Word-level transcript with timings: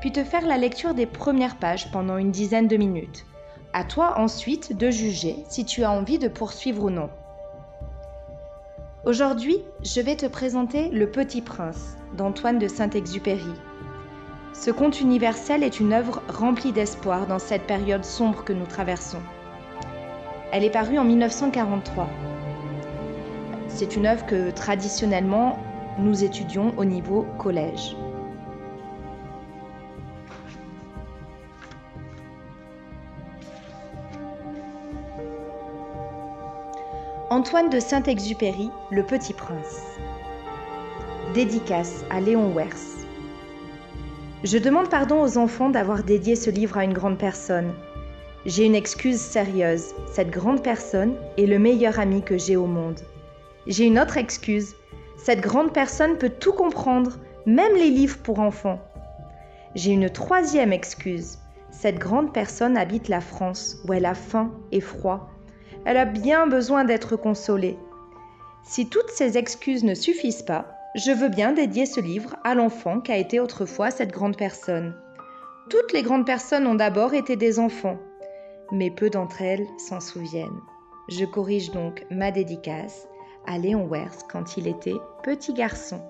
puis 0.00 0.12
te 0.12 0.24
faire 0.24 0.46
la 0.46 0.58
lecture 0.58 0.94
des 0.94 1.06
premières 1.06 1.56
pages 1.56 1.90
pendant 1.90 2.16
une 2.16 2.30
dizaine 2.30 2.68
de 2.68 2.76
minutes. 2.76 3.26
À 3.72 3.84
toi 3.84 4.18
ensuite 4.18 4.76
de 4.76 4.90
juger 4.90 5.36
si 5.48 5.64
tu 5.64 5.84
as 5.84 5.90
envie 5.90 6.18
de 6.18 6.28
poursuivre 6.28 6.84
ou 6.84 6.90
non. 6.90 7.10
Aujourd'hui, 9.04 9.56
je 9.82 10.00
vais 10.00 10.16
te 10.16 10.26
présenter 10.26 10.88
Le 10.90 11.10
Petit 11.10 11.42
Prince 11.42 11.96
d'Antoine 12.16 12.58
de 12.58 12.68
Saint-Exupéry. 12.68 13.52
Ce 14.52 14.70
conte 14.70 15.00
universel 15.00 15.62
est 15.62 15.80
une 15.80 15.92
œuvre 15.92 16.22
remplie 16.28 16.72
d'espoir 16.72 17.26
dans 17.26 17.38
cette 17.38 17.66
période 17.66 18.04
sombre 18.04 18.44
que 18.44 18.52
nous 18.52 18.66
traversons. 18.66 19.22
Elle 20.50 20.64
est 20.64 20.70
parue 20.70 20.98
en 20.98 21.04
1943. 21.04 22.08
C'est 23.68 23.94
une 23.94 24.06
œuvre 24.06 24.26
que 24.26 24.50
traditionnellement 24.50 25.58
nous 25.98 26.24
étudions 26.24 26.72
au 26.76 26.84
niveau 26.84 27.26
collège. 27.38 27.96
Antoine 37.38 37.70
de 37.70 37.78
Saint-Exupéry, 37.78 38.68
Le 38.90 39.04
Petit 39.04 39.32
Prince. 39.32 39.80
Dédicace 41.34 42.04
à 42.10 42.20
Léon 42.20 42.52
Wers. 42.52 43.06
Je 44.42 44.58
demande 44.58 44.90
pardon 44.90 45.22
aux 45.22 45.38
enfants 45.38 45.70
d'avoir 45.70 46.02
dédié 46.02 46.34
ce 46.34 46.50
livre 46.50 46.78
à 46.78 46.82
une 46.82 46.92
grande 46.92 47.16
personne. 47.16 47.72
J'ai 48.44 48.64
une 48.64 48.74
excuse 48.74 49.20
sérieuse. 49.20 49.94
Cette 50.12 50.30
grande 50.30 50.64
personne 50.64 51.14
est 51.36 51.46
le 51.46 51.60
meilleur 51.60 52.00
ami 52.00 52.22
que 52.22 52.36
j'ai 52.36 52.56
au 52.56 52.66
monde. 52.66 52.98
J'ai 53.68 53.84
une 53.84 54.00
autre 54.00 54.16
excuse. 54.16 54.74
Cette 55.16 55.40
grande 55.40 55.72
personne 55.72 56.18
peut 56.18 56.32
tout 56.40 56.52
comprendre, 56.52 57.18
même 57.46 57.76
les 57.76 57.90
livres 57.90 58.18
pour 58.18 58.40
enfants. 58.40 58.80
J'ai 59.76 59.92
une 59.92 60.10
troisième 60.10 60.72
excuse. 60.72 61.38
Cette 61.70 62.00
grande 62.00 62.34
personne 62.34 62.76
habite 62.76 63.06
la 63.06 63.20
France, 63.20 63.76
où 63.86 63.92
elle 63.92 64.06
a 64.06 64.14
faim 64.14 64.50
et 64.72 64.80
froid 64.80 65.30
elle 65.88 65.96
a 65.96 66.04
bien 66.04 66.46
besoin 66.46 66.84
d'être 66.84 67.16
consolée. 67.16 67.78
Si 68.62 68.90
toutes 68.90 69.08
ces 69.08 69.38
excuses 69.38 69.84
ne 69.84 69.94
suffisent 69.94 70.42
pas, 70.42 70.66
je 70.94 71.12
veux 71.12 71.30
bien 71.30 71.52
dédier 71.52 71.86
ce 71.86 71.98
livre 71.98 72.36
à 72.44 72.54
l'enfant 72.54 73.00
qu'a 73.00 73.16
été 73.16 73.40
autrefois 73.40 73.90
cette 73.90 74.12
grande 74.12 74.36
personne. 74.36 74.94
Toutes 75.70 75.94
les 75.94 76.02
grandes 76.02 76.26
personnes 76.26 76.66
ont 76.66 76.74
d'abord 76.74 77.14
été 77.14 77.36
des 77.36 77.58
enfants, 77.58 77.96
mais 78.70 78.90
peu 78.90 79.08
d'entre 79.08 79.40
elles 79.40 79.66
s'en 79.78 79.98
souviennent. 79.98 80.60
Je 81.08 81.24
corrige 81.24 81.70
donc 81.70 82.04
ma 82.10 82.32
dédicace 82.32 83.08
à 83.46 83.56
Léon 83.56 83.86
Wers 83.86 84.26
quand 84.30 84.58
il 84.58 84.68
était 84.68 85.00
petit 85.22 85.54
garçon. 85.54 86.02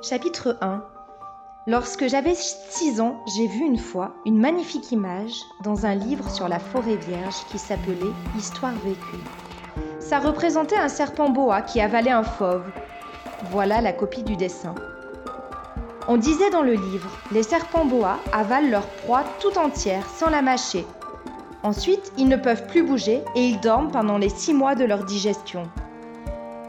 Chapitre 0.00 0.56
1 0.62 0.82
Lorsque 1.68 2.08
j'avais 2.08 2.34
6 2.34 3.00
ans, 3.00 3.20
j'ai 3.36 3.46
vu 3.46 3.64
une 3.64 3.78
fois 3.78 4.16
une 4.26 4.40
magnifique 4.40 4.90
image 4.90 5.36
dans 5.62 5.86
un 5.86 5.94
livre 5.94 6.28
sur 6.28 6.48
la 6.48 6.58
forêt 6.58 6.96
vierge 6.96 7.36
qui 7.52 7.58
s'appelait 7.60 8.10
Histoire 8.36 8.74
vécue. 8.84 9.22
Ça 10.00 10.18
représentait 10.18 10.76
un 10.76 10.88
serpent 10.88 11.30
boa 11.30 11.62
qui 11.62 11.80
avalait 11.80 12.10
un 12.10 12.24
fauve. 12.24 12.64
Voilà 13.52 13.80
la 13.80 13.92
copie 13.92 14.24
du 14.24 14.34
dessin. 14.34 14.74
On 16.08 16.16
disait 16.16 16.50
dans 16.50 16.62
le 16.62 16.72
livre, 16.72 17.16
les 17.30 17.44
serpents 17.44 17.84
boa 17.84 18.18
avalent 18.32 18.68
leur 18.68 18.86
proie 18.86 19.22
tout 19.38 19.56
entière 19.56 20.08
sans 20.08 20.30
la 20.30 20.42
mâcher. 20.42 20.84
Ensuite, 21.62 22.12
ils 22.18 22.26
ne 22.26 22.34
peuvent 22.34 22.66
plus 22.66 22.82
bouger 22.82 23.22
et 23.36 23.46
ils 23.46 23.60
dorment 23.60 23.92
pendant 23.92 24.18
les 24.18 24.30
6 24.30 24.52
mois 24.52 24.74
de 24.74 24.84
leur 24.84 25.04
digestion. 25.04 25.62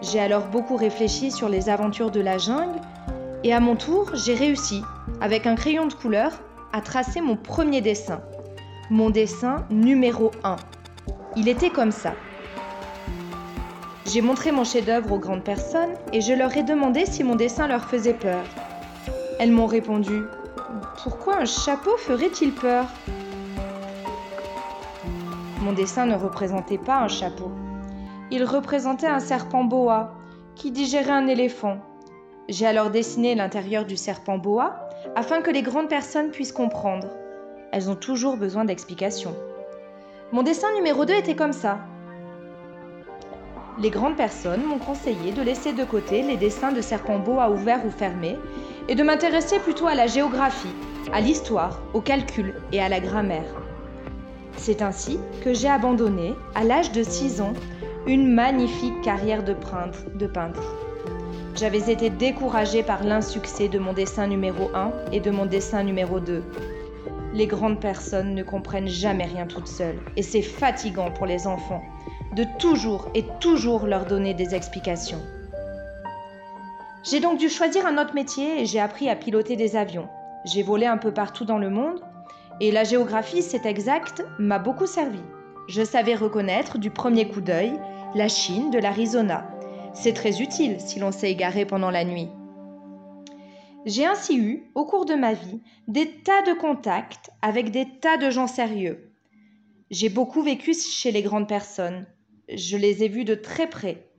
J'ai 0.04 0.20
alors 0.20 0.46
beaucoup 0.50 0.76
réfléchi 0.76 1.32
sur 1.32 1.50
les 1.50 1.68
aventures 1.70 2.12
de 2.12 2.22
la 2.22 2.38
jungle 2.38 2.80
et 3.44 3.54
à 3.54 3.60
mon 3.60 3.76
tour, 3.76 4.10
j'ai 4.14 4.36
réussi, 4.36 4.84
avec 5.20 5.46
un 5.46 5.56
crayon 5.56 5.88
de 5.88 5.94
couleur, 5.94 6.32
à 6.72 6.82
tracer 6.82 7.22
mon 7.22 7.36
premier 7.36 7.82
dessin. 7.82 8.22
Mon 8.90 9.10
dessin 9.10 9.66
numéro 9.70 10.32
1. 10.44 10.56
Il 11.36 11.50
était 11.50 11.70
comme 11.70 11.92
ça. 11.92 12.14
J'ai 14.06 14.22
montré 14.22 14.52
mon 14.52 14.64
chef-d'œuvre 14.64 15.12
aux 15.14 15.20
grandes 15.20 15.44
personnes 15.44 15.94
et 16.12 16.22
je 16.22 16.34
leur 16.34 16.56
ai 16.56 16.64
demandé 16.64 17.06
si 17.06 17.24
mon 17.24 17.36
dessin 17.36 17.68
leur 17.68 17.86
faisait 17.86 18.14
peur. 18.14 18.44
Elles 19.40 19.52
m'ont 19.52 19.66
répondu 19.66 20.24
Pourquoi 21.04 21.38
un 21.38 21.46
chapeau 21.46 21.98
ferait-il 21.98 22.54
peur? 22.54 22.86
Mon 25.62 25.74
dessin 25.74 26.06
ne 26.06 26.16
représentait 26.16 26.78
pas 26.78 27.00
un 27.00 27.08
chapeau. 27.08 27.52
Il 28.32 28.44
représentait 28.44 29.08
un 29.08 29.20
serpent 29.20 29.64
boa 29.64 30.14
qui 30.56 30.72
digérait 30.72 31.12
un 31.12 31.28
éléphant 31.28 31.78
j'ai 32.50 32.66
alors 32.66 32.90
dessiné 32.90 33.36
l'intérieur 33.36 33.86
du 33.86 33.96
serpent 33.96 34.38
boa 34.38 34.90
afin 35.16 35.42
que 35.42 35.52
les 35.52 35.62
grandes 35.62 35.90
personnes 35.90 36.32
puissent 36.32 36.52
comprendre. 36.52 37.08
Elles 37.72 37.90
ont 37.90 37.96
toujours 37.96 38.38
besoin 38.38 38.66
d'explications. 38.66 39.36
Mon 40.32 40.44
dessin 40.44 40.68
numéro 40.76 41.06
2 41.06 41.14
était 41.14 41.36
comme 41.36 41.54
ça. 41.54 41.80
Les 43.80 43.90
grandes 43.90 44.18
personnes 44.18 44.64
m'ont 44.64 44.78
conseillé 44.78 45.32
de 45.32 45.42
laisser 45.42 45.74
de 45.74 45.84
côté 45.84 46.22
les 46.22 46.38
dessins 46.38 46.72
de 46.72 46.82
serpents 46.82 47.18
boa 47.18 47.50
ouverts 47.50 47.86
ou 47.86 47.90
fermés 47.90 48.38
et 48.88 48.96
de 48.96 49.04
m'intéresser 49.04 49.60
plutôt 49.60 49.88
à 49.88 49.96
la 49.96 50.08
géographie, 50.08 50.76
à 51.12 51.22
l'histoire, 51.22 51.82
au 51.94 52.02
calcul 52.02 52.56
et 52.72 52.82
à 52.82 52.90
la 52.90 53.00
grammaire. 53.00 53.56
C'est 54.58 54.82
ainsi 54.82 55.18
que 55.44 55.54
j'ai 55.54 55.70
abandonné, 55.70 56.36
à 56.54 56.64
l'âge 56.64 56.92
de 56.92 57.04
6 57.04 57.42
ans, 57.42 57.54
une 58.06 58.32
magnifique 58.32 59.02
carrière 59.02 59.44
de. 59.44 59.56
De 60.16 60.28
peintre. 60.28 60.83
J'avais 61.56 61.92
été 61.92 62.10
découragée 62.10 62.82
par 62.82 63.04
l'insuccès 63.04 63.68
de 63.68 63.78
mon 63.78 63.94
dessin 63.94 64.26
numéro 64.26 64.72
1 64.74 64.92
et 65.12 65.20
de 65.20 65.30
mon 65.30 65.46
dessin 65.46 65.84
numéro 65.84 66.20
2. 66.20 66.44
Les 67.34 67.46
grandes 67.46 67.80
personnes 67.80 68.34
ne 68.34 68.42
comprennent 68.42 68.88
jamais 68.88 69.26
rien 69.26 69.46
toutes 69.46 69.68
seules 69.68 70.00
et 70.18 70.24
c'est 70.24 70.42
fatigant 70.42 71.12
pour 71.12 71.28
les 71.28 71.46
enfants 71.46 71.84
de 72.36 72.44
toujours 72.58 73.08
et 73.14 73.24
toujours 73.40 73.86
leur 73.86 74.06
donner 74.06 74.34
des 74.34 74.56
explications. 74.56 75.22
J'ai 77.04 77.20
donc 77.20 77.38
dû 77.38 77.50
choisir 77.50 77.86
un 77.86 78.02
autre 78.02 78.16
métier 78.16 78.62
et 78.62 78.66
j'ai 78.66 78.80
appris 78.80 79.08
à 79.08 79.16
piloter 79.16 79.56
des 79.56 79.76
avions. 79.76 80.08
J'ai 80.46 80.64
volé 80.64 80.88
un 80.88 80.98
peu 80.98 81.12
partout 81.12 81.46
dans 81.46 81.60
le 81.60 81.70
monde 81.70 82.02
et 82.62 82.72
la 82.72 82.84
géographie, 82.84 83.44
c'est 83.44 83.68
exact, 83.68 84.26
m'a 84.40 84.58
beaucoup 84.58 84.88
servi. 84.88 85.22
Je 85.68 85.84
savais 85.84 86.16
reconnaître 86.16 86.80
du 86.80 86.90
premier 86.90 87.28
coup 87.28 87.42
d'œil 87.42 87.74
la 88.16 88.28
Chine 88.28 88.72
de 88.72 88.80
l'Arizona 88.80 89.46
c'est 89.94 90.14
très 90.14 90.42
utile 90.42 90.80
si 90.80 91.00
l'on 91.00 91.12
s'est 91.12 91.32
égaré 91.32 91.66
pendant 91.66 91.92
la 91.92 92.04
nuit. 92.04 92.30
J'ai 93.86 94.06
ainsi 94.06 94.38
eu, 94.38 94.72
au 94.76 94.86
cours 94.86 95.06
de 95.06 95.14
ma 95.14 95.34
vie, 95.34 95.62
des 95.88 96.10
tas 96.22 96.42
de 96.44 96.54
contacts 96.54 97.30
avec 97.42 97.72
des 97.72 97.88
tas 98.00 98.18
de 98.18 98.30
gens 98.30 98.48
sérieux. 98.48 99.12
J'ai 99.92 100.10
beaucoup 100.10 100.42
vécu 100.42 100.74
chez 100.74 101.12
les 101.12 101.22
grandes 101.22 101.50
personnes. 101.50 102.08
Je 102.54 102.78
les 102.78 103.04
ai 103.04 103.10
vus 103.10 103.26
de 103.26 103.36
très 103.36 103.70
près. 103.70 104.10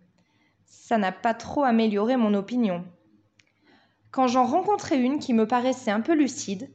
Ça 0.66 0.98
n'a 0.98 1.12
pas 1.12 1.34
trop 1.34 1.64
amélioré 1.64 2.16
mon 2.16 2.34
opinion. 2.34 2.84
Quand 4.10 4.28
j'en 4.28 4.44
rencontrais 4.44 5.00
une 5.00 5.18
qui 5.18 5.32
me 5.32 5.48
paraissait 5.48 5.90
un 5.90 6.00
peu 6.00 6.14
lucide, 6.14 6.70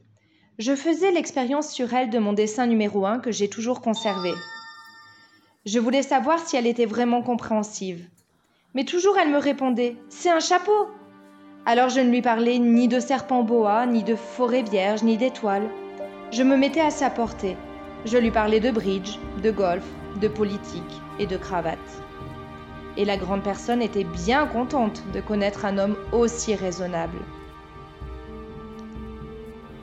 je 0.58 0.74
faisais 0.74 1.12
l'expérience 1.12 1.72
sur 1.72 1.94
elle 1.94 2.10
de 2.10 2.18
mon 2.18 2.34
dessin 2.34 2.66
numéro 2.66 3.06
1 3.06 3.20
que 3.20 3.32
j'ai 3.32 3.48
toujours 3.48 3.80
conservé. 3.80 4.32
Je 5.64 5.78
voulais 5.78 6.02
savoir 6.02 6.38
si 6.38 6.56
elle 6.56 6.66
était 6.66 6.86
vraiment 6.86 7.22
compréhensive. 7.22 8.06
Mais 8.72 8.84
toujours 8.84 9.18
elle 9.18 9.32
me 9.32 9.38
répondait 9.38 9.96
C'est 10.08 10.30
un 10.30 10.38
chapeau 10.38 10.88
Alors 11.66 11.88
je 11.88 11.98
ne 12.00 12.10
lui 12.10 12.22
parlais 12.22 12.58
ni 12.58 12.86
de 12.86 13.00
serpent 13.00 13.42
boa, 13.42 13.84
ni 13.84 14.04
de 14.04 14.14
forêt 14.14 14.62
vierge, 14.62 15.02
ni 15.02 15.16
d'étoiles. 15.16 15.68
Je 16.30 16.44
me 16.44 16.56
mettais 16.56 16.80
à 16.80 16.90
sa 16.90 17.10
portée. 17.10 17.56
Je 18.04 18.16
lui 18.16 18.30
parlais 18.30 18.60
de 18.60 18.70
bridge, 18.70 19.18
de 19.42 19.50
golf, 19.50 19.84
de 20.20 20.28
politique 20.28 21.00
et 21.18 21.26
de 21.26 21.36
cravate. 21.36 21.78
Et 22.96 23.04
la 23.04 23.16
grande 23.16 23.42
personne 23.42 23.82
était 23.82 24.04
bien 24.04 24.46
contente 24.46 25.02
de 25.12 25.20
connaître 25.20 25.64
un 25.64 25.76
homme 25.76 25.96
aussi 26.12 26.54
raisonnable. 26.54 27.18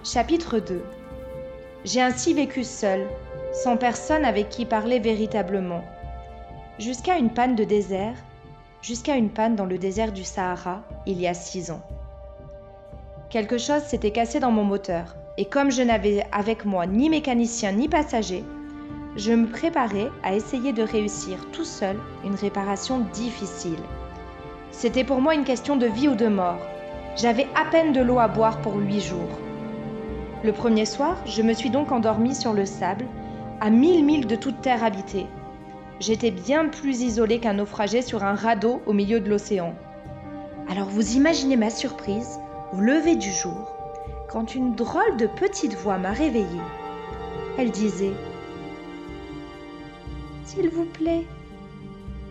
Chapitre 0.06 0.60
2 0.60 0.82
J'ai 1.84 2.02
ainsi 2.02 2.34
vécu 2.34 2.64
seul, 2.64 3.06
sans 3.52 3.76
personne 3.76 4.24
avec 4.24 4.48
qui 4.48 4.66
parler 4.66 5.00
véritablement, 5.00 5.84
jusqu'à 6.80 7.18
une 7.18 7.32
panne 7.32 7.56
de 7.56 7.66
désert 7.66 8.16
jusqu'à 8.88 9.18
une 9.18 9.30
panne 9.30 9.58
dans 9.58 9.66
le 9.66 9.78
désert 9.78 10.14
du 10.14 10.24
Sahara 10.24 10.82
il 11.06 11.20
y 11.20 11.28
a 11.28 11.34
six 11.34 11.72
ans. 11.72 11.82
Quelque 13.30 13.58
chose 13.58 13.82
s'était 13.82 14.12
cassé 14.12 14.40
dans 14.40 14.52
mon 14.52 14.64
moteur, 14.64 15.18
et 15.38 15.44
comme 15.44 15.72
je 15.72 15.82
n'avais 15.82 16.26
avec 16.32 16.64
moi 16.64 16.88
ni 16.88 17.10
mécanicien 17.10 17.74
ni 17.74 17.90
passager, 17.90 18.46
je 19.18 19.34
me 19.34 19.48
préparais 19.48 20.10
à 20.24 20.36
essayer 20.36 20.72
de 20.72 20.84
réussir 20.84 21.52
tout 21.52 21.66
seul 21.66 21.98
une 22.24 22.36
réparation 22.36 23.00
difficile. 23.12 23.84
C'était 24.72 25.04
pour 25.04 25.20
moi 25.20 25.36
une 25.36 25.44
question 25.44 25.76
de 25.76 25.88
vie 25.88 26.08
ou 26.08 26.16
de 26.16 26.28
mort. 26.28 26.62
J'avais 27.18 27.48
à 27.56 27.70
peine 27.70 27.92
de 27.92 28.00
l'eau 28.00 28.20
à 28.20 28.30
boire 28.30 28.62
pour 28.62 28.78
huit 28.78 29.02
jours. 29.02 29.38
Le 30.46 30.54
premier 30.54 30.86
soir, 30.86 31.18
je 31.26 31.42
me 31.42 31.52
suis 31.52 31.72
donc 31.72 31.92
endormie 31.92 32.36
sur 32.36 32.54
le 32.54 32.66
sable, 32.66 33.06
à 33.60 33.70
mille 33.70 34.06
milles 34.06 34.28
de 34.28 34.38
toute 34.38 34.62
terre 34.62 34.86
habitée. 34.86 35.28
J'étais 36.00 36.32
bien 36.32 36.68
plus 36.68 37.02
isolée 37.02 37.40
qu'un 37.40 37.54
naufragé 37.54 38.02
sur 38.02 38.24
un 38.24 38.36
radeau 38.36 38.82
au 38.86 38.94
milieu 38.94 39.20
de 39.20 39.30
l'océan. 39.30 39.74
Alors 40.70 40.90
vous 40.90 41.16
imaginez 41.16 41.56
ma 41.56 41.70
surprise, 41.70 42.40
au 42.74 42.80
lever 42.80 43.16
du 43.16 43.32
jour, 43.32 43.76
quand 44.30 44.54
une 44.54 44.76
drôle 44.76 45.18
de 45.18 45.26
petite 45.26 45.74
voix 45.76 45.98
m'a 45.98 46.12
réveillée. 46.12 46.62
Elle 47.58 47.72
disait 47.72 48.14
S'il 50.46 50.70
vous 50.70 50.86
plaît, 50.86 51.26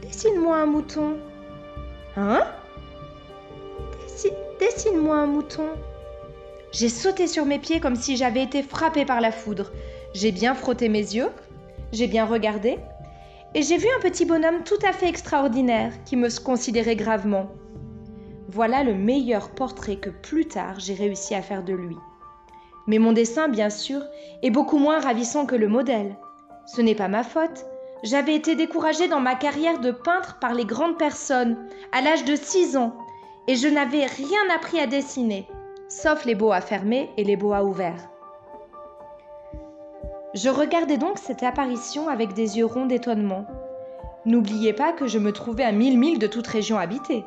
dessine-moi 0.03 0.57
un 0.57 0.67
mouton. 0.67 1.17
Hein? 2.17 2.45
Dessine-moi 4.61 5.17
un 5.17 5.27
mouton. 5.27 5.69
J'ai 6.73 6.89
sauté 6.89 7.27
sur 7.27 7.47
mes 7.47 7.59
pieds 7.59 7.81
comme 7.81 7.97
si 7.97 8.17
j'avais 8.17 8.43
été 8.43 8.63
frappée 8.63 9.05
par 9.05 9.21
la 9.21 9.33
foudre. 9.33 9.73
J'ai 10.15 10.33
bien 10.33 10.55
frotté 10.55 10.89
mes 10.89 10.99
yeux, 10.99 11.29
j'ai 11.93 12.07
bien 12.07 12.25
regardé, 12.25 12.79
et 13.55 13.63
j'ai 13.63 13.77
vu 13.77 13.87
un 13.97 14.01
petit 14.01 14.25
bonhomme 14.25 14.65
tout 14.65 14.79
à 14.87 14.93
fait 14.93 15.09
extraordinaire 15.09 15.93
qui 16.05 16.17
me 16.17 16.29
considérait 16.43 16.97
gravement. 16.97 17.49
Voilà 18.49 18.85
le 18.85 18.95
meilleur 18.95 19.51
portrait 19.51 19.97
que 19.97 20.11
plus 20.11 20.47
tard 20.47 20.79
j'ai 20.79 20.95
réussi 20.95 21.35
à 21.35 21.43
faire 21.43 21.65
de 21.65 21.73
lui. 21.73 21.97
Mais 22.87 22.99
mon 22.99 23.13
dessin, 23.13 23.49
bien 23.49 23.71
sûr, 23.71 24.03
est 24.43 24.51
beaucoup 24.51 24.79
moins 24.79 25.01
ravissant 25.01 25.47
que 25.47 25.57
le 25.57 25.69
modèle. 25.69 26.17
Ce 26.67 26.81
n'est 26.81 26.95
pas 26.95 27.09
ma 27.09 27.25
faute. 27.25 27.67
J'avais 28.03 28.35
été 28.35 28.55
découragée 28.55 29.09
dans 29.09 29.21
ma 29.21 29.35
carrière 29.35 29.81
de 29.81 29.91
peintre 29.91 30.39
par 30.39 30.55
les 30.55 30.65
grandes 30.65 30.99
personnes, 30.99 31.57
à 31.93 32.01
l'âge 32.03 32.25
de 32.25 32.37
6 32.37 32.77
ans, 32.77 32.97
et 33.49 33.57
je 33.57 33.69
n'avais 33.69 34.05
rien 34.05 34.55
appris 34.55 34.79
à 34.79 34.87
dessiner, 34.87 35.49
sauf 35.89 36.25
les 36.25 36.35
boas 36.35 36.61
fermés 36.61 37.11
et 37.17 37.25
les 37.25 37.37
boas 37.37 37.65
ouverts. 37.65 38.11
Je 40.37 40.51
regardais 40.51 40.99
donc 40.99 41.17
cette 41.17 41.43
apparition 41.43 42.11
avec 42.11 42.35
des 42.35 42.59
yeux 42.59 42.67
ronds 42.67 42.85
d'étonnement. 42.85 43.47
N'oubliez 44.27 44.75
pas 44.75 44.93
que 44.93 45.07
je 45.07 45.19
me 45.19 45.33
trouvais 45.33 45.65
à 45.65 45.73
mille 45.73 45.99
milles 45.99 46.19
de 46.19 46.27
toute 46.27 46.47
région 46.47 46.79
habitée. 46.79 47.25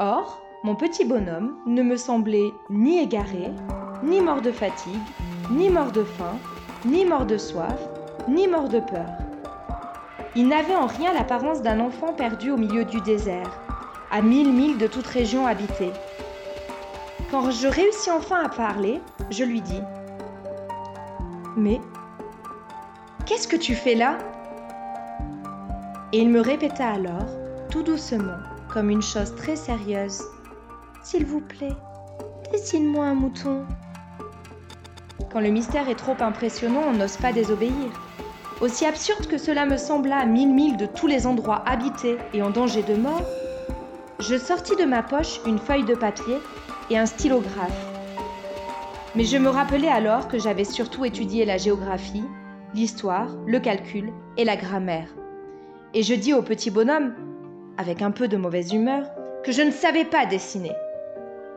Or, 0.00 0.42
mon 0.64 0.74
petit 0.74 1.04
bonhomme 1.04 1.54
ne 1.64 1.80
me 1.80 1.96
semblait 1.96 2.50
ni 2.70 2.98
égaré, 2.98 3.52
ni 4.02 4.20
mort 4.20 4.42
de 4.42 4.50
fatigue, 4.50 4.96
ni 5.52 5.70
mort 5.70 5.92
de 5.92 6.02
faim, 6.02 6.38
ni 6.84 7.04
mort 7.04 7.24
de 7.24 7.38
soif, 7.38 7.78
ni 8.26 8.48
mort 8.48 8.68
de 8.68 8.80
peur. 8.80 9.06
Il 10.34 10.48
n'avait 10.48 10.74
en 10.74 10.86
rien 10.86 11.12
l'apparence 11.12 11.62
d'un 11.62 11.78
enfant 11.78 12.14
perdu 12.14 12.50
au 12.50 12.56
milieu 12.56 12.84
du 12.84 13.00
désert, 13.02 13.60
à 14.10 14.22
mille 14.22 14.52
milles 14.52 14.78
de 14.78 14.88
toute 14.88 15.06
région 15.06 15.46
habitée. 15.46 15.92
Quand 17.30 17.52
je 17.52 17.68
réussis 17.68 18.10
enfin 18.10 18.42
à 18.42 18.48
parler, 18.48 19.00
je 19.30 19.44
lui 19.44 19.60
dis 19.60 19.82
Mais 21.56 21.80
qu'est-ce 23.26 23.48
que 23.48 23.56
tu 23.56 23.74
fais 23.74 23.94
là? 23.94 24.18
Et 26.12 26.18
il 26.18 26.30
me 26.30 26.40
répéta 26.40 26.88
alors, 26.88 27.26
tout 27.70 27.82
doucement, 27.82 28.38
comme 28.72 28.90
une 28.90 29.02
chose 29.02 29.34
très 29.34 29.56
sérieuse 29.56 30.22
S'il 31.02 31.26
vous 31.26 31.40
plaît, 31.40 31.76
dessine-moi 32.52 33.06
un 33.06 33.14
mouton. 33.14 33.64
Quand 35.32 35.40
le 35.40 35.50
mystère 35.50 35.88
est 35.88 35.94
trop 35.94 36.16
impressionnant, 36.20 36.82
on 36.88 36.92
n'ose 36.92 37.16
pas 37.16 37.32
désobéir. 37.32 37.90
Aussi 38.60 38.84
absurde 38.84 39.26
que 39.26 39.38
cela 39.38 39.66
me 39.66 39.76
sembla 39.76 40.18
à 40.18 40.26
mille 40.26 40.52
milles 40.52 40.76
de 40.76 40.86
tous 40.86 41.06
les 41.06 41.26
endroits 41.26 41.62
habités 41.66 42.18
et 42.34 42.42
en 42.42 42.50
danger 42.50 42.82
de 42.82 42.94
mort, 42.94 43.24
je 44.20 44.36
sortis 44.36 44.76
de 44.76 44.84
ma 44.84 45.02
poche 45.02 45.40
une 45.46 45.58
feuille 45.58 45.84
de 45.84 45.94
papier 45.94 46.36
et 46.90 46.98
un 46.98 47.06
stylographe. 47.06 47.91
Mais 49.14 49.24
je 49.24 49.36
me 49.36 49.50
rappelais 49.50 49.88
alors 49.88 50.26
que 50.28 50.38
j'avais 50.38 50.64
surtout 50.64 51.04
étudié 51.04 51.44
la 51.44 51.58
géographie, 51.58 52.24
l'histoire, 52.74 53.28
le 53.46 53.60
calcul 53.60 54.10
et 54.38 54.44
la 54.44 54.56
grammaire. 54.56 55.08
Et 55.92 56.02
je 56.02 56.14
dis 56.14 56.32
au 56.32 56.40
petit 56.40 56.70
bonhomme, 56.70 57.14
avec 57.76 58.00
un 58.00 58.10
peu 58.10 58.26
de 58.26 58.38
mauvaise 58.38 58.72
humeur, 58.72 59.04
que 59.44 59.52
je 59.52 59.60
ne 59.60 59.70
savais 59.70 60.06
pas 60.06 60.24
dessiner. 60.24 60.72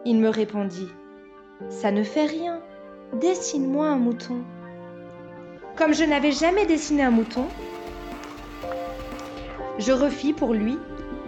Il 0.04 0.18
me 0.18 0.28
répondit 0.28 0.90
Ça 1.69 1.92
ne 1.92 2.04
fait 2.04 2.25
rien, 2.25 2.60
dessine-moi 3.22 3.88
un 3.88 3.98
mouton. 3.98 4.44
Comme 5.78 5.94
je 5.94 6.04
n'avais 6.04 6.31
jamais 6.31 6.66
dessiné 6.66 7.04
un 7.04 7.12
mouton, 7.12 7.48
je 9.78 9.92
refis 9.94 10.34
pour 10.34 10.54
lui 10.54 10.78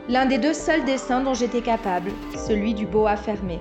l'un 0.09 0.25
des 0.25 0.37
deux 0.37 0.53
seuls 0.53 0.83
dessins 0.83 1.21
dont 1.21 1.33
j'étais 1.33 1.61
capable, 1.61 2.11
celui 2.35 2.73
du 2.73 2.85
boa 2.85 3.15
fermé. 3.15 3.59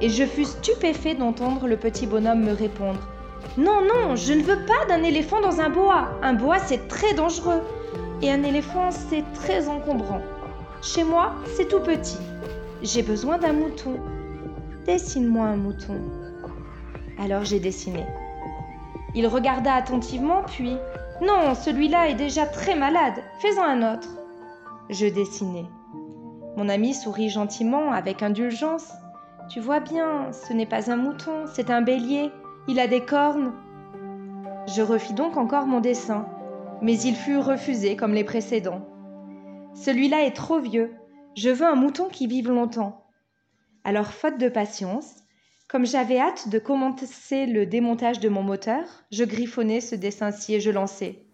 Et 0.00 0.08
je 0.08 0.24
fus 0.24 0.44
stupéfait 0.44 1.14
d'entendre 1.14 1.66
le 1.66 1.76
petit 1.76 2.06
bonhomme 2.06 2.44
me 2.44 2.52
répondre 2.52 3.08
Non, 3.56 3.80
non, 3.82 4.16
je 4.16 4.32
ne 4.32 4.42
veux 4.42 4.64
pas 4.66 4.86
d'un 4.88 5.02
éléphant 5.02 5.40
dans 5.40 5.60
un 5.60 5.70
boa. 5.70 6.08
Un 6.22 6.34
boa, 6.34 6.58
c'est 6.58 6.88
très 6.88 7.14
dangereux. 7.14 7.62
Et 8.22 8.30
un 8.30 8.42
éléphant, 8.42 8.90
c'est 8.90 9.24
très 9.34 9.68
encombrant. 9.68 10.20
Chez 10.82 11.04
moi, 11.04 11.34
c'est 11.56 11.68
tout 11.68 11.80
petit. 11.80 12.18
J'ai 12.82 13.02
besoin 13.02 13.38
d'un 13.38 13.52
mouton. 13.52 13.96
Dessine-moi 14.86 15.46
un 15.46 15.56
mouton. 15.56 16.00
Alors 17.18 17.44
j'ai 17.44 17.58
dessiné. 17.58 18.06
Il 19.14 19.26
regarda 19.26 19.74
attentivement, 19.74 20.42
puis 20.46 20.76
Non, 21.20 21.54
celui-là 21.54 22.08
est 22.08 22.14
déjà 22.14 22.46
très 22.46 22.76
malade. 22.76 23.14
Fais-en 23.40 23.64
un 23.64 23.94
autre. 23.94 24.08
Je 24.90 25.06
dessinai. 25.06 25.66
Mon 26.56 26.68
ami 26.68 26.94
sourit 26.94 27.28
gentiment, 27.28 27.90
avec 27.90 28.22
indulgence. 28.22 28.92
Tu 29.48 29.60
vois 29.60 29.80
bien, 29.80 30.30
ce 30.32 30.52
n'est 30.52 30.66
pas 30.66 30.90
un 30.90 30.96
mouton, 30.96 31.46
c'est 31.46 31.70
un 31.70 31.80
bélier. 31.80 32.30
Il 32.68 32.78
a 32.78 32.86
des 32.86 33.00
cornes. 33.00 33.54
Je 34.66 34.82
refis 34.82 35.14
donc 35.14 35.38
encore 35.38 35.66
mon 35.66 35.80
dessin, 35.80 36.28
mais 36.82 37.00
il 37.00 37.16
fut 37.16 37.38
refusé 37.38 37.96
comme 37.96 38.12
les 38.12 38.24
précédents. 38.24 38.86
Celui-là 39.74 40.24
est 40.26 40.36
trop 40.36 40.60
vieux. 40.60 40.92
Je 41.34 41.48
veux 41.48 41.66
un 41.66 41.76
mouton 41.76 42.08
qui 42.08 42.26
vive 42.26 42.50
longtemps. 42.50 43.06
Alors, 43.84 44.08
faute 44.08 44.36
de 44.36 44.50
patience, 44.50 45.14
comme 45.66 45.86
j'avais 45.86 46.18
hâte 46.18 46.50
de 46.50 46.58
commencer 46.58 47.46
le 47.46 47.64
démontage 47.64 48.20
de 48.20 48.28
mon 48.28 48.42
moteur, 48.42 48.84
je 49.10 49.24
griffonnais 49.24 49.80
ce 49.80 49.94
dessin-ci 49.94 50.56
et 50.56 50.60
je 50.60 50.70
lançais. 50.70 51.24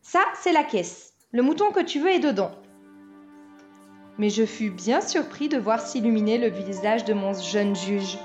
Ça, 0.00 0.20
c'est 0.40 0.52
la 0.52 0.64
caisse. 0.64 1.12
Le 1.32 1.42
mouton 1.42 1.70
que 1.70 1.82
tu 1.82 2.00
veux 2.00 2.10
est 2.10 2.18
dedans 2.18 2.52
mais 4.18 4.30
je 4.30 4.44
fus 4.44 4.70
bien 4.70 5.00
surpris 5.00 5.48
de 5.48 5.58
voir 5.58 5.80
s'illuminer 5.80 6.38
le 6.38 6.48
visage 6.48 7.04
de 7.04 7.14
mon 7.14 7.34
jeune 7.34 7.76
juge. 7.76 8.18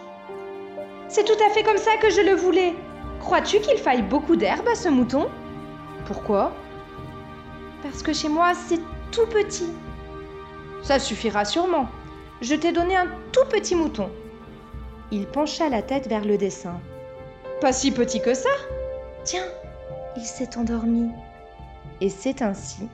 C'est 1.07 1.25
tout 1.25 1.43
à 1.45 1.49
fait 1.49 1.63
comme 1.63 1.77
ça 1.77 1.97
que 1.97 2.09
je 2.09 2.21
le 2.21 2.33
voulais. 2.33 2.73
Crois-tu 3.19 3.59
qu'il 3.59 3.77
faille 3.77 4.01
beaucoup 4.01 4.35
d'herbe 4.35 4.67
à 4.67 4.75
ce 4.75 4.89
mouton? 4.89 5.27
Pourquoi? 6.05 6.53
Parce 7.83 8.01
que 8.01 8.13
chez 8.13 8.29
moi, 8.29 8.53
c'est 8.53 8.79
tout 9.11 9.27
petit. 9.27 9.69
Ça 10.81 10.99
suffira 10.99 11.45
sûrement. 11.45 11.89
Je 12.41 12.55
t'ai 12.55 12.71
donné 12.71 12.95
un 12.95 13.07
tout 13.31 13.45
petit 13.49 13.75
mouton. 13.75 14.09
Il 15.11 15.27
pencha 15.27 15.67
la 15.67 15.81
tête 15.81 16.07
vers 16.07 16.23
le 16.23 16.37
dessin. 16.37 16.79
Pas 17.59 17.73
si 17.73 17.91
petit 17.91 18.21
que 18.21 18.33
ça 18.33 18.49
Tiens, 19.23 19.45
il 20.15 20.23
s'est 20.23 20.57
endormi. 20.57 21.09
Et 21.99 22.09
c'est 22.09 22.41
ainsi 22.41 22.87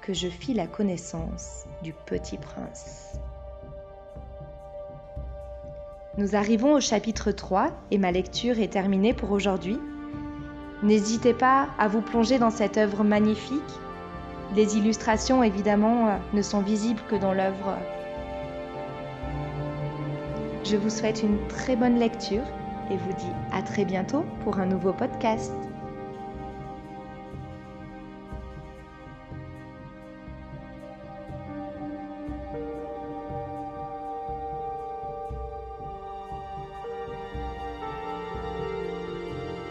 que 0.00 0.14
je 0.14 0.28
fis 0.28 0.54
la 0.54 0.66
connaissance 0.66 1.64
petit 1.92 2.38
prince. 2.38 3.18
Nous 6.16 6.36
arrivons 6.36 6.74
au 6.74 6.80
chapitre 6.80 7.32
3 7.32 7.70
et 7.90 7.98
ma 7.98 8.12
lecture 8.12 8.60
est 8.60 8.72
terminée 8.72 9.12
pour 9.12 9.32
aujourd'hui. 9.32 9.78
N'hésitez 10.82 11.34
pas 11.34 11.68
à 11.78 11.88
vous 11.88 12.02
plonger 12.02 12.38
dans 12.38 12.50
cette 12.50 12.78
œuvre 12.78 13.02
magnifique. 13.02 13.60
Les 14.54 14.76
illustrations, 14.76 15.42
évidemment, 15.42 16.20
ne 16.32 16.42
sont 16.42 16.60
visibles 16.60 17.02
que 17.08 17.16
dans 17.16 17.32
l'œuvre. 17.32 17.76
Je 20.62 20.76
vous 20.76 20.90
souhaite 20.90 21.22
une 21.22 21.46
très 21.48 21.74
bonne 21.74 21.98
lecture 21.98 22.44
et 22.90 22.96
vous 22.96 23.12
dis 23.18 23.32
à 23.52 23.62
très 23.62 23.84
bientôt 23.84 24.24
pour 24.44 24.60
un 24.60 24.66
nouveau 24.66 24.92
podcast. 24.92 25.52